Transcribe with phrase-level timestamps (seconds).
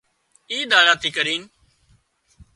[0.51, 1.41] اِي ۮاڙا ٿِي ڪرينَ